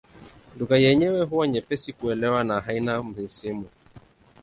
Lugha 0.57 0.77
yenyewe 0.77 1.23
huwa 1.23 1.47
nyepesi 1.47 1.93
kuelewa 1.93 2.43
na 2.43 2.61
haina 2.61 3.03
misimu. 3.03 3.65